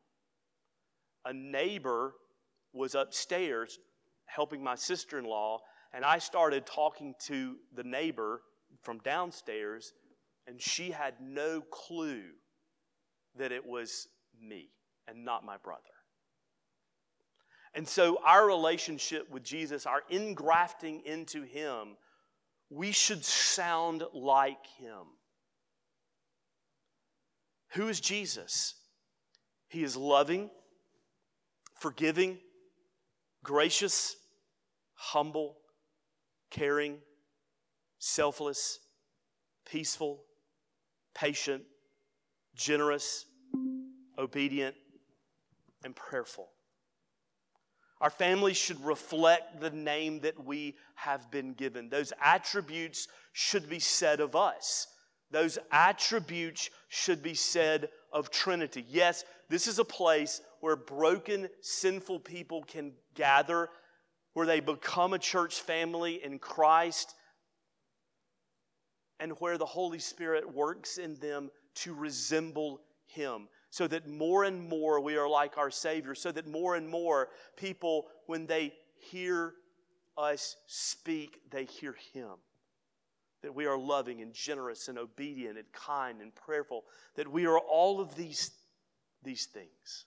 a 1.24 1.32
neighbor 1.32 2.14
was 2.72 2.94
upstairs 2.94 3.78
helping 4.26 4.62
my 4.62 4.74
sister 4.74 5.18
in 5.18 5.24
law, 5.24 5.60
and 5.92 6.04
I 6.04 6.18
started 6.18 6.66
talking 6.66 7.14
to 7.26 7.56
the 7.74 7.84
neighbor 7.84 8.42
from 8.82 8.98
downstairs, 8.98 9.92
and 10.46 10.60
she 10.60 10.90
had 10.90 11.14
no 11.20 11.62
clue 11.62 12.22
that 13.38 13.50
it 13.50 13.64
was 13.64 14.08
me 14.40 14.68
and 15.08 15.24
not 15.24 15.44
my 15.44 15.56
brother. 15.56 15.82
And 17.74 17.88
so, 17.88 18.18
our 18.24 18.46
relationship 18.46 19.30
with 19.30 19.42
Jesus, 19.42 19.86
our 19.86 20.02
ingrafting 20.10 21.02
into 21.04 21.42
Him, 21.42 21.96
we 22.70 22.92
should 22.92 23.24
sound 23.24 24.02
like 24.14 24.66
Him. 24.78 25.04
Who 27.76 27.88
is 27.88 28.00
Jesus? 28.00 28.74
He 29.68 29.82
is 29.82 29.98
loving, 29.98 30.48
forgiving, 31.78 32.38
gracious, 33.44 34.16
humble, 34.94 35.58
caring, 36.50 36.96
selfless, 37.98 38.78
peaceful, 39.70 40.22
patient, 41.14 41.64
generous, 42.54 43.26
obedient, 44.18 44.74
and 45.84 45.94
prayerful. 45.94 46.48
Our 48.00 48.08
families 48.08 48.56
should 48.56 48.82
reflect 48.82 49.60
the 49.60 49.70
name 49.70 50.20
that 50.20 50.42
we 50.42 50.76
have 50.94 51.30
been 51.30 51.52
given. 51.52 51.90
Those 51.90 52.14
attributes 52.22 53.06
should 53.34 53.68
be 53.68 53.80
said 53.80 54.20
of 54.20 54.34
us. 54.34 54.86
Those 55.30 55.58
attributes 55.70 56.70
should 56.88 57.22
be 57.22 57.34
said 57.34 57.88
of 58.12 58.30
Trinity. 58.30 58.84
Yes, 58.88 59.24
this 59.48 59.66
is 59.66 59.78
a 59.78 59.84
place 59.84 60.40
where 60.60 60.76
broken, 60.76 61.48
sinful 61.60 62.20
people 62.20 62.62
can 62.64 62.92
gather, 63.14 63.68
where 64.34 64.46
they 64.46 64.60
become 64.60 65.12
a 65.12 65.18
church 65.18 65.60
family 65.60 66.22
in 66.22 66.38
Christ, 66.38 67.14
and 69.18 69.32
where 69.40 69.58
the 69.58 69.66
Holy 69.66 69.98
Spirit 69.98 70.54
works 70.54 70.98
in 70.98 71.14
them 71.16 71.50
to 71.76 71.94
resemble 71.94 72.80
Him 73.06 73.48
so 73.70 73.86
that 73.86 74.08
more 74.08 74.44
and 74.44 74.68
more 74.68 75.00
we 75.00 75.16
are 75.16 75.28
like 75.28 75.58
our 75.58 75.70
Savior, 75.70 76.14
so 76.14 76.32
that 76.32 76.46
more 76.46 76.76
and 76.76 76.88
more 76.88 77.28
people, 77.56 78.06
when 78.26 78.46
they 78.46 78.72
hear 78.98 79.54
us 80.16 80.56
speak, 80.66 81.40
they 81.50 81.64
hear 81.64 81.94
Him. 82.14 82.36
That 83.46 83.54
we 83.54 83.66
are 83.66 83.78
loving 83.78 84.22
and 84.22 84.34
generous 84.34 84.88
and 84.88 84.98
obedient 84.98 85.56
and 85.56 85.70
kind 85.70 86.20
and 86.20 86.34
prayerful, 86.34 86.82
that 87.14 87.30
we 87.30 87.46
are 87.46 87.60
all 87.60 88.00
of 88.00 88.16
these, 88.16 88.50
these 89.22 89.46
things. 89.46 90.06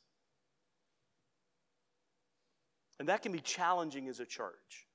And 2.99 3.07
that 3.07 3.21
can 3.21 3.31
be 3.31 3.39
challenging 3.39 4.09
as 4.09 4.19
a 4.19 4.25
church. 4.25 4.87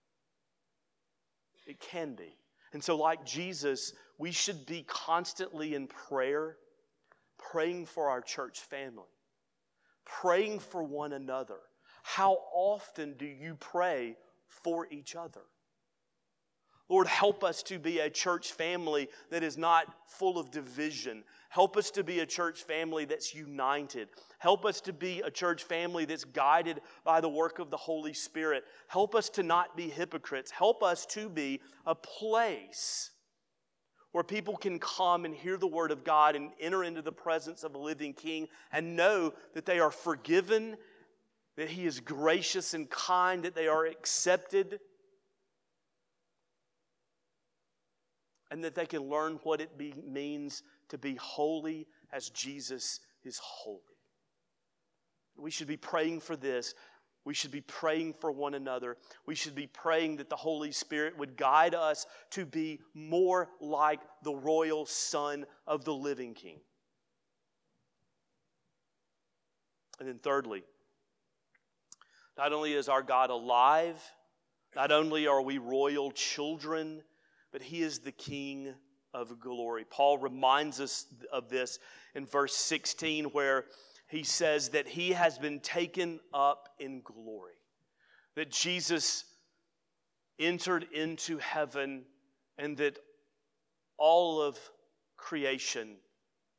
It 1.66 1.80
can 1.80 2.16
be. 2.16 2.36
And 2.74 2.84
so, 2.84 2.98
like 2.98 3.24
Jesus, 3.24 3.94
we 4.18 4.30
should 4.30 4.66
be 4.66 4.84
constantly 4.86 5.74
in 5.74 5.86
prayer 5.86 6.58
praying 7.38 7.86
for 7.86 8.10
our 8.10 8.20
church 8.20 8.60
family, 8.60 9.04
praying 10.04 10.58
for 10.58 10.82
one 10.82 11.14
another. 11.14 11.60
How 12.02 12.36
often 12.52 13.14
do 13.14 13.24
you 13.24 13.56
pray 13.58 14.18
for 14.48 14.86
each 14.90 15.16
other? 15.16 15.40
Lord, 16.88 17.06
help 17.06 17.42
us 17.42 17.62
to 17.64 17.78
be 17.78 18.00
a 18.00 18.10
church 18.10 18.52
family 18.52 19.08
that 19.30 19.42
is 19.42 19.56
not 19.56 19.86
full 20.06 20.38
of 20.38 20.50
division. 20.50 21.24
Help 21.48 21.76
us 21.76 21.90
to 21.92 22.04
be 22.04 22.20
a 22.20 22.26
church 22.26 22.62
family 22.62 23.06
that's 23.06 23.34
united. 23.34 24.08
Help 24.38 24.66
us 24.66 24.80
to 24.82 24.92
be 24.92 25.22
a 25.22 25.30
church 25.30 25.62
family 25.62 26.04
that's 26.04 26.24
guided 26.24 26.80
by 27.02 27.20
the 27.20 27.28
work 27.28 27.58
of 27.58 27.70
the 27.70 27.76
Holy 27.76 28.12
Spirit. 28.12 28.64
Help 28.88 29.14
us 29.14 29.30
to 29.30 29.42
not 29.42 29.76
be 29.76 29.88
hypocrites. 29.88 30.50
Help 30.50 30.82
us 30.82 31.06
to 31.06 31.28
be 31.30 31.60
a 31.86 31.94
place 31.94 33.10
where 34.12 34.22
people 34.22 34.56
can 34.56 34.78
come 34.78 35.24
and 35.24 35.34
hear 35.34 35.56
the 35.56 35.66
word 35.66 35.90
of 35.90 36.04
God 36.04 36.36
and 36.36 36.50
enter 36.60 36.84
into 36.84 37.02
the 37.02 37.10
presence 37.10 37.64
of 37.64 37.74
a 37.74 37.78
living 37.78 38.12
king 38.12 38.46
and 38.70 38.94
know 38.94 39.32
that 39.54 39.66
they 39.66 39.80
are 39.80 39.90
forgiven, 39.90 40.76
that 41.56 41.68
he 41.68 41.86
is 41.86 41.98
gracious 41.98 42.74
and 42.74 42.88
kind, 42.90 43.42
that 43.42 43.54
they 43.54 43.68
are 43.68 43.86
accepted, 43.86 44.78
and 48.54 48.62
that 48.62 48.76
they 48.76 48.86
can 48.86 49.02
learn 49.02 49.40
what 49.42 49.60
it 49.60 49.76
be, 49.76 49.92
means 50.06 50.62
to 50.88 50.96
be 50.96 51.16
holy 51.16 51.88
as 52.12 52.30
Jesus 52.30 53.00
is 53.24 53.36
holy. 53.42 53.80
We 55.36 55.50
should 55.50 55.66
be 55.66 55.76
praying 55.76 56.20
for 56.20 56.36
this 56.36 56.74
we 57.24 57.32
should 57.32 57.50
be 57.50 57.62
praying 57.62 58.14
for 58.20 58.30
one 58.30 58.54
another. 58.54 58.98
We 59.24 59.34
should 59.34 59.54
be 59.54 59.66
praying 59.66 60.16
that 60.16 60.28
the 60.28 60.36
Holy 60.36 60.72
Spirit 60.72 61.16
would 61.16 61.36
guide 61.36 61.74
us 61.74 62.06
to 62.32 62.44
be 62.44 62.80
more 62.92 63.48
like 63.60 64.00
the 64.22 64.34
royal 64.34 64.84
Son 64.84 65.46
of 65.66 65.84
the 65.84 65.94
living 65.94 66.34
King. 66.34 66.60
And 69.98 70.08
then, 70.08 70.18
thirdly, 70.18 70.64
Not 72.36 72.52
only 72.52 72.74
is 72.74 72.88
our 72.88 73.02
God 73.02 73.30
alive, 73.30 74.02
not 74.76 74.92
only 74.92 75.26
are 75.26 75.40
we 75.40 75.58
royal 75.58 76.10
children, 76.10 77.02
but 77.54 77.62
He 77.62 77.82
is 77.82 78.00
the 78.00 78.10
King 78.10 78.74
of 79.14 79.38
glory. 79.38 79.84
Paul 79.88 80.18
reminds 80.18 80.80
us 80.80 81.06
of 81.32 81.48
this 81.48 81.78
in 82.16 82.26
verse 82.26 82.56
16, 82.56 83.26
where 83.26 83.66
he 84.08 84.24
says 84.24 84.70
that 84.70 84.88
He 84.88 85.12
has 85.12 85.38
been 85.38 85.60
taken 85.60 86.18
up 86.34 86.68
in 86.80 87.00
glory, 87.02 87.54
that 88.34 88.50
Jesus 88.50 89.24
entered 90.40 90.88
into 90.92 91.38
heaven, 91.38 92.06
and 92.58 92.76
that 92.78 92.98
all 93.98 94.42
of 94.42 94.58
creation 95.16 95.94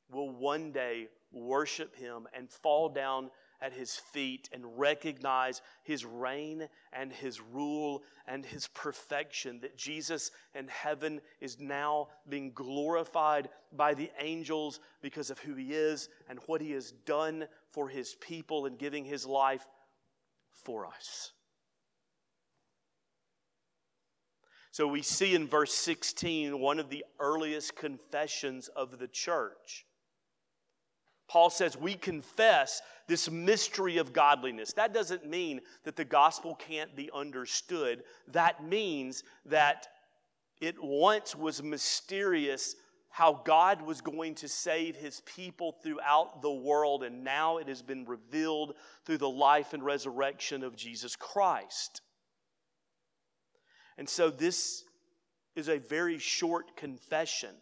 will 0.09 0.29
one 0.29 0.71
day 0.71 1.09
worship 1.33 1.93
Him 1.97 2.25
and 2.33 2.49
fall 2.49 2.87
down 2.87 3.31
at 3.61 3.73
his 3.73 3.95
feet 3.95 4.49
and 4.51 4.77
recognize 4.77 5.61
his 5.83 6.05
reign 6.05 6.67
and 6.93 7.11
his 7.11 7.41
rule 7.41 8.03
and 8.27 8.45
his 8.45 8.67
perfection. 8.67 9.59
That 9.61 9.77
Jesus 9.77 10.31
in 10.53 10.67
heaven 10.67 11.21
is 11.41 11.59
now 11.59 12.09
being 12.29 12.51
glorified 12.53 13.49
by 13.71 13.93
the 13.93 14.11
angels 14.19 14.79
because 15.01 15.29
of 15.29 15.39
who 15.39 15.55
he 15.55 15.73
is 15.73 16.09
and 16.29 16.39
what 16.47 16.61
he 16.61 16.71
has 16.71 16.91
done 16.91 17.47
for 17.71 17.89
his 17.89 18.15
people 18.15 18.65
and 18.65 18.77
giving 18.77 19.05
his 19.05 19.25
life 19.25 19.65
for 20.63 20.85
us. 20.85 21.31
So 24.75 24.87
we 24.87 25.03
see 25.03 25.35
in 25.35 25.47
verse 25.47 25.73
16 25.73 26.59
one 26.59 26.79
of 26.79 26.89
the 26.89 27.05
earliest 27.17 27.77
confessions 27.77 28.67
of 28.67 28.99
the 28.99 29.07
church. 29.07 29.85
Paul 31.27 31.49
says 31.49 31.77
we 31.77 31.95
confess 31.95 32.81
this 33.07 33.29
mystery 33.29 33.97
of 33.97 34.13
godliness. 34.13 34.73
That 34.73 34.93
doesn't 34.93 35.25
mean 35.27 35.61
that 35.83 35.95
the 35.95 36.05
gospel 36.05 36.55
can't 36.55 36.95
be 36.95 37.09
understood. 37.13 38.03
That 38.27 38.63
means 38.63 39.23
that 39.45 39.87
it 40.61 40.75
once 40.81 41.35
was 41.35 41.61
mysterious 41.61 42.75
how 43.09 43.41
God 43.45 43.81
was 43.81 44.01
going 44.01 44.35
to 44.35 44.49
save 44.49 44.97
his 44.97 45.21
people 45.21 45.77
throughout 45.81 46.41
the 46.41 46.51
world, 46.51 47.01
and 47.03 47.23
now 47.23 47.59
it 47.59 47.67
has 47.69 47.81
been 47.81 48.03
revealed 48.05 48.73
through 49.05 49.19
the 49.19 49.29
life 49.29 49.73
and 49.73 49.83
resurrection 49.83 50.63
of 50.63 50.75
Jesus 50.75 51.15
Christ. 51.15 52.01
And 53.97 54.09
so 54.09 54.29
this 54.29 54.83
is 55.55 55.69
a 55.69 55.77
very 55.77 56.17
short 56.19 56.75
confession. 56.75 57.55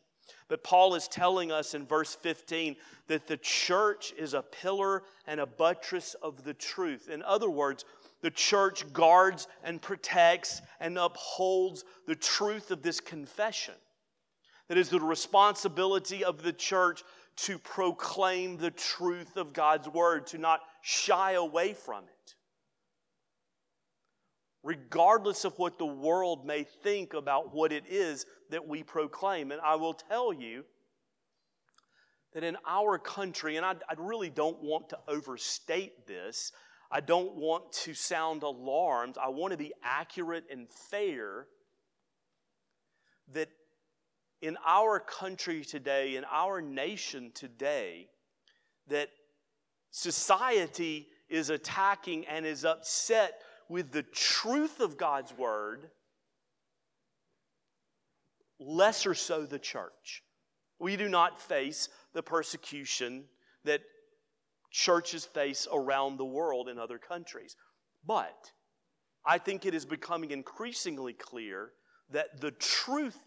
But 0.48 0.64
Paul 0.64 0.96
is 0.96 1.08
telling 1.08 1.52
us 1.52 1.74
in 1.74 1.86
verse 1.86 2.16
15 2.16 2.76
that 3.08 3.28
the 3.28 3.38
church 3.38 4.14
is 4.18 4.34
a 4.34 4.42
pillar 4.42 5.04
and 5.28 5.40
a 5.40 5.46
buttress 5.46 6.16
of 6.16 6.44
the 6.44 6.54
truth. 6.54 7.10
In 7.10 7.24
other 7.24 7.50
words, 7.50 7.86
the 8.22 8.32
church 8.32 8.92
guards 8.94 9.48
and 9.64 9.82
protects 9.82 10.62
and 10.80 10.98
upholds 10.98 11.84
the 12.08 12.16
truth 12.16 12.72
of 12.72 12.82
this 12.82 13.00
confession. 13.00 13.76
That 14.70 14.78
is 14.78 14.90
the 14.90 15.00
responsibility 15.00 16.24
of 16.24 16.42
the 16.42 16.54
church 16.54 17.04
to 17.36 17.58
proclaim 17.60 18.58
the 18.58 18.72
truth 18.72 19.38
of 19.38 19.54
God's 19.54 19.90
word, 19.90 20.28
to 20.28 20.38
not 20.38 20.62
shy 20.82 21.34
away 21.34 21.74
from 21.74 22.04
it. 22.06 22.36
Regardless 24.64 25.44
of 25.44 25.58
what 25.60 25.78
the 25.78 25.86
world 25.86 26.46
may 26.46 26.64
think 26.64 27.14
about 27.14 27.54
what 27.54 27.72
it 27.72 27.84
is 27.88 28.26
that 28.50 28.66
we 28.68 28.82
proclaim. 28.82 29.52
And 29.52 29.60
I 29.62 29.76
will 29.76 29.94
tell 29.94 30.32
you 30.32 30.64
that 32.34 32.44
in 32.44 32.58
our 32.66 32.98
country, 32.98 33.58
and 33.58 33.66
I, 33.66 33.76
I 33.90 33.96
really 33.98 34.30
don't 34.30 34.62
want 34.64 34.90
to 34.90 35.00
overstate 35.08 36.08
this, 36.08 36.52
I 36.90 37.02
don't 37.02 37.36
want 37.36 37.72
to 37.74 37.94
sound 37.94 38.44
alarmed, 38.44 39.18
I 39.22 39.30
want 39.30 39.52
to 39.52 39.58
be 39.58 39.74
accurate 39.84 40.46
and 40.52 40.70
fair 40.70 41.48
that 43.34 43.50
in 44.42 44.58
our 44.66 45.00
country 45.00 45.64
today, 45.64 46.16
in 46.16 46.26
our 46.32 46.62
nation 46.62 47.32
today, 47.34 48.10
that 48.88 49.10
society 49.90 51.08
is 51.30 51.50
attacking 51.50 52.26
and 52.28 52.46
is 52.46 52.66
upset 52.66 53.42
with 53.70 53.92
the 53.92 54.04
truth 54.04 54.80
of 54.80 54.98
God's 54.98 55.36
word 55.38 55.90
lesser 58.60 59.14
so 59.14 59.46
the 59.46 59.60
church. 59.60 60.24
We 60.80 60.96
do 60.96 61.10
not 61.10 61.42
face 61.42 61.90
the 62.14 62.24
persecution 62.24 63.26
that 63.66 63.82
churches 64.72 65.26
face 65.26 65.68
around 65.72 66.18
the 66.18 66.26
world 66.26 66.68
in 66.68 66.80
other 66.80 66.98
countries. 66.98 67.56
But 68.06 68.52
I 69.26 69.38
think 69.38 69.66
it 69.66 69.74
is 69.74 69.86
becoming 69.86 70.32
increasingly 70.32 71.14
clear 71.14 71.72
that 72.10 72.42
the 72.42 72.52
truth 72.52 73.18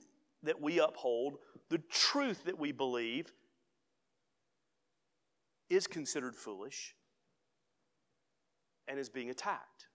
that 0.42 0.60
we 0.60 0.78
uphold, 0.78 1.38
the 1.70 1.78
truth 1.78 2.44
that 2.44 2.58
we 2.58 2.72
believe, 2.72 3.32
is 5.70 5.86
considered 5.86 6.36
foolish 6.36 6.94
and 8.86 8.98
is 8.98 9.08
being 9.08 9.30
attacked. 9.30 9.85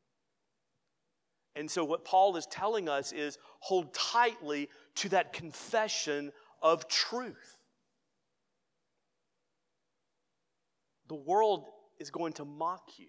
And 1.56 1.70
so, 1.70 1.84
what 1.84 2.06
Paul 2.06 2.36
is 2.38 2.46
telling 2.46 2.88
us 2.88 3.12
is 3.12 3.38
hold 3.60 3.94
tightly 3.94 4.70
to 4.96 5.10
that 5.10 5.34
confession 5.34 6.32
of 6.62 6.88
truth. 6.88 7.58
The 11.08 11.16
world 11.16 11.66
is 12.00 12.10
going 12.10 12.34
to 12.34 12.46
mock 12.46 12.84
you 12.98 13.08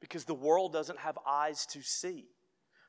because 0.00 0.24
the 0.24 0.34
world 0.34 0.72
doesn't 0.72 0.98
have 0.98 1.18
eyes 1.26 1.64
to 1.66 1.80
see. 1.82 2.26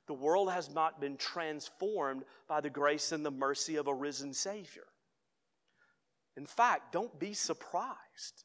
The 0.07 0.13
world 0.13 0.51
has 0.51 0.69
not 0.69 0.99
been 0.99 1.17
transformed 1.17 2.23
by 2.47 2.61
the 2.61 2.69
grace 2.69 3.11
and 3.11 3.25
the 3.25 3.31
mercy 3.31 3.77
of 3.77 3.87
a 3.87 3.93
risen 3.93 4.33
Savior. 4.33 4.85
In 6.35 6.45
fact, 6.45 6.91
don't 6.91 7.17
be 7.19 7.33
surprised, 7.33 8.43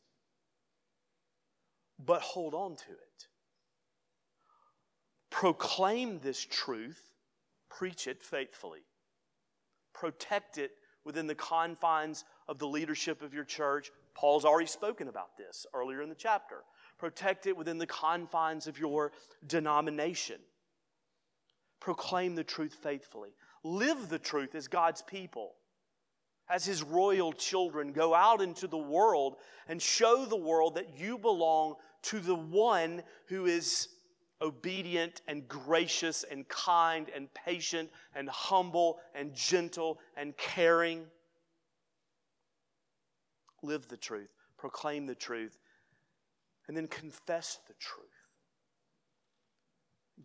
but 1.99 2.23
hold 2.23 2.55
on 2.55 2.77
to 2.77 2.90
it. 2.90 3.27
Proclaim 5.33 6.21
this 6.21 6.45
truth, 6.45 7.11
preach 7.71 8.07
it 8.07 8.23
faithfully. 8.23 8.83
Protect 9.95 10.59
it 10.59 10.73
within 11.05 11.27
the 11.27 11.35
confines 11.35 12.25
of 12.49 12.59
the 12.59 12.68
leadership 12.68 13.23
of 13.23 13.33
your 13.33 13.42
church. 13.42 13.90
Paul's 14.14 14.45
already 14.45 14.66
spoken 14.66 15.09
about 15.09 15.38
this 15.38 15.66
earlier 15.75 16.03
in 16.03 16.11
the 16.11 16.14
chapter. 16.14 16.57
Protect 16.99 17.47
it 17.47 17.57
within 17.57 17.79
the 17.79 17.87
confines 17.87 18.66
of 18.66 18.79
your 18.79 19.11
denomination. 19.47 20.38
Proclaim 21.81 22.35
the 22.35 22.45
truth 22.45 22.77
faithfully. 22.83 23.31
Live 23.64 24.11
the 24.11 24.18
truth 24.18 24.55
as 24.55 24.68
God's 24.68 25.01
people. 25.01 25.55
As 26.49 26.66
his 26.66 26.83
royal 26.83 27.33
children, 27.33 27.92
go 27.92 28.14
out 28.14 28.42
into 28.42 28.66
the 28.66 28.77
world 28.77 29.37
and 29.66 29.81
show 29.81 30.27
the 30.27 30.37
world 30.37 30.75
that 30.75 30.99
you 30.99 31.16
belong 31.16 31.77
to 32.03 32.21
the 32.21 32.35
one 32.35 33.03
who 33.29 33.47
is 33.47 33.88
obedient 34.42 35.22
and 35.28 35.48
gracious 35.48 36.24
and 36.31 36.48
kind 36.48 37.09
and 37.14 37.33
patient 37.33 37.90
and 38.14 38.28
humble 38.28 38.98
and 39.14 39.35
gentle 39.35 39.98
and 40.16 40.37
caring. 40.37 41.05
Live 43.62 43.88
the 43.88 43.96
truth, 43.96 44.31
proclaim 44.59 45.07
the 45.07 45.14
truth, 45.14 45.59
and 46.66 46.76
then 46.76 46.88
confess 46.88 47.61
the 47.68 47.74
truth. 47.74 48.09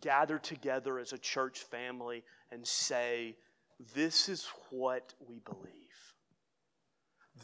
Gather 0.02 0.40
together 0.40 1.00
as 1.00 1.14
a 1.14 1.18
church 1.18 1.60
family 1.60 2.24
and 2.52 2.68
say, 2.68 3.36
This 3.96 4.28
is 4.28 4.48
what 4.70 5.14
we 5.28 5.40
believe. 5.40 5.74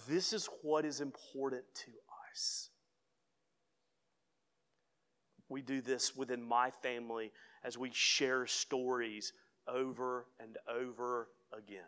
This 0.07 0.33
is 0.33 0.49
what 0.62 0.86
is 0.86 1.01
important 1.01 1.63
to 1.75 1.91
us. 2.31 2.69
We 5.49 5.62
do 5.62 5.82
this 5.82 6.15
within 6.15 6.41
my 6.41 6.71
family 6.71 7.32
as 7.63 7.77
we 7.77 7.91
share 7.93 8.47
stories 8.47 9.34
over 9.67 10.27
and 10.39 10.58
over 10.67 11.29
again. 11.51 11.82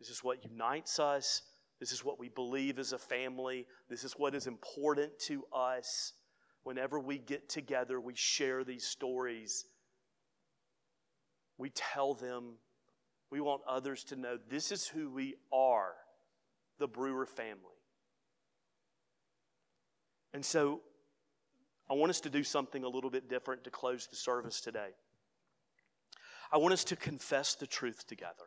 This 0.00 0.10
is 0.10 0.24
what 0.24 0.44
unites 0.44 0.98
us. 0.98 1.42
This 1.80 1.92
is 1.92 2.04
what 2.04 2.18
we 2.18 2.28
believe 2.28 2.78
as 2.78 2.92
a 2.92 2.98
family. 2.98 3.66
This 3.88 4.04
is 4.04 4.12
what 4.14 4.34
is 4.34 4.46
important 4.46 5.18
to 5.26 5.44
us. 5.52 6.12
Whenever 6.62 6.98
we 6.98 7.18
get 7.18 7.48
together, 7.48 8.00
we 8.00 8.14
share 8.14 8.64
these 8.64 8.84
stories. 8.84 9.66
We 11.58 11.70
tell 11.70 12.14
them. 12.14 12.54
We 13.30 13.40
want 13.40 13.62
others 13.68 14.04
to 14.04 14.16
know 14.16 14.38
this 14.48 14.70
is 14.70 14.86
who 14.86 15.10
we 15.10 15.34
are, 15.52 15.94
the 16.78 16.86
Brewer 16.86 17.26
family. 17.26 17.58
And 20.32 20.44
so 20.44 20.82
I 21.90 21.94
want 21.94 22.10
us 22.10 22.20
to 22.20 22.30
do 22.30 22.42
something 22.42 22.84
a 22.84 22.88
little 22.88 23.10
bit 23.10 23.28
different 23.28 23.64
to 23.64 23.70
close 23.70 24.06
the 24.06 24.16
service 24.16 24.60
today. 24.60 24.90
I 26.52 26.58
want 26.58 26.72
us 26.72 26.84
to 26.84 26.96
confess 26.96 27.54
the 27.54 27.66
truth 27.66 28.06
together. 28.06 28.46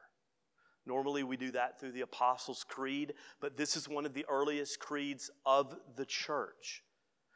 Normally, 0.85 1.23
we 1.23 1.35
do 1.35 1.51
that 1.51 1.79
through 1.79 1.91
the 1.91 2.01
Apostles' 2.01 2.63
Creed, 2.63 3.13
but 3.41 3.57
this 3.57 3.75
is 3.75 3.89
one 3.89 4.05
of 4.05 4.13
the 4.13 4.25
earliest 4.29 4.79
creeds 4.79 5.29
of 5.45 5.75
the 5.97 6.05
church. 6.05 6.83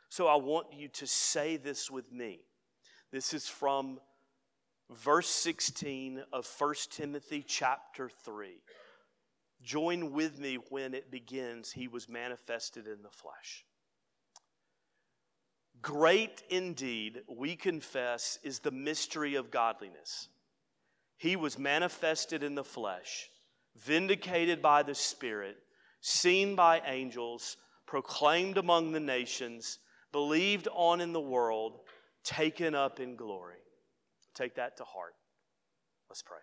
So 0.10 0.28
I 0.28 0.36
want 0.36 0.68
you 0.74 0.88
to 0.88 1.08
say 1.08 1.58
this 1.58 1.92
with 1.92 2.12
me. 2.12 2.40
This 3.12 3.34
is 3.34 3.48
from 3.48 4.00
verse 4.90 5.30
16 5.30 6.24
of 6.32 6.48
1 6.58 6.76
Timothy 6.90 7.44
chapter 7.46 8.10
3. 8.24 8.62
Join 9.64 10.14
with 10.14 10.40
me 10.40 10.58
when 10.70 10.94
it 10.94 11.12
begins, 11.12 11.72
He 11.74 11.88
was 11.88 12.10
manifested 12.10 12.88
in 12.88 13.04
the 13.04 13.10
flesh. 13.10 13.66
Great 15.82 16.44
indeed, 16.50 17.22
we 17.28 17.56
confess, 17.56 18.38
is 18.44 18.60
the 18.60 18.72
mystery 18.72 19.36
of 19.36 19.52
godliness. 19.52 20.28
He 21.18 21.36
was 21.36 21.58
manifested 21.58 22.44
in 22.44 22.56
the 22.56 22.64
flesh, 22.64 23.30
vindicated 23.76 24.62
by 24.62 24.84
the 24.84 24.96
Spirit, 24.96 25.58
seen 26.02 26.56
by 26.56 26.82
angels, 26.86 27.58
proclaimed 27.86 28.58
among 28.58 28.92
the 28.92 29.00
nations, 29.00 29.80
believed 30.12 30.68
on 30.74 31.02
in 31.02 31.14
the 31.14 31.22
world, 31.22 31.80
taken 32.24 32.76
up 32.76 33.00
in 33.00 33.16
glory. 33.16 33.60
Take 34.34 34.56
that 34.56 34.78
to 34.78 34.84
heart. 34.84 35.14
Let's 36.10 36.22
pray. 36.22 36.38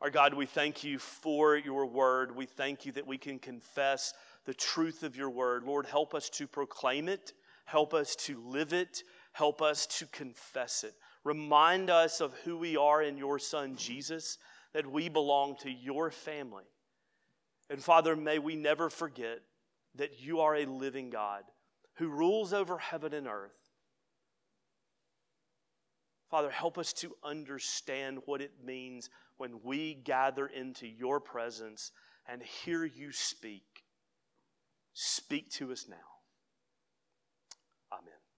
Our 0.00 0.10
God, 0.10 0.34
we 0.34 0.46
thank 0.46 0.84
you 0.84 0.98
for 0.98 1.56
your 1.56 1.86
word. 1.86 2.36
We 2.36 2.46
thank 2.46 2.84
you 2.84 2.92
that 2.92 3.06
we 3.06 3.16
can 3.16 3.38
confess 3.38 4.12
the 4.44 4.52
truth 4.52 5.02
of 5.02 5.16
your 5.16 5.30
word. 5.30 5.64
Lord, 5.64 5.86
help 5.86 6.14
us 6.14 6.28
to 6.30 6.46
proclaim 6.46 7.08
it, 7.08 7.32
help 7.64 7.94
us 7.94 8.16
to 8.16 8.40
live 8.46 8.72
it, 8.72 9.02
help 9.32 9.62
us 9.62 9.86
to 9.86 10.06
confess 10.06 10.84
it. 10.84 10.94
Remind 11.24 11.90
us 11.90 12.20
of 12.20 12.34
who 12.44 12.58
we 12.58 12.76
are 12.76 13.02
in 13.02 13.16
your 13.16 13.38
Son, 13.38 13.76
Jesus, 13.76 14.38
that 14.72 14.90
we 14.90 15.08
belong 15.08 15.56
to 15.60 15.70
your 15.70 16.10
family. 16.10 16.64
And 17.70 17.82
Father, 17.82 18.14
may 18.14 18.38
we 18.38 18.56
never 18.56 18.90
forget 18.90 19.40
that 19.94 20.20
you 20.20 20.40
are 20.40 20.56
a 20.56 20.66
living 20.66 21.10
God 21.10 21.44
who 21.94 22.08
rules 22.08 22.52
over 22.52 22.78
heaven 22.78 23.14
and 23.14 23.26
earth. 23.26 23.52
Father, 26.30 26.50
help 26.50 26.78
us 26.78 26.92
to 26.94 27.14
understand 27.22 28.18
what 28.26 28.40
it 28.40 28.52
means 28.64 29.08
when 29.36 29.60
we 29.62 29.94
gather 29.94 30.46
into 30.46 30.86
your 30.86 31.20
presence 31.20 31.92
and 32.28 32.42
hear 32.42 32.84
you 32.84 33.12
speak. 33.12 33.84
Speak 34.92 35.50
to 35.52 35.72
us 35.72 35.86
now. 35.88 36.13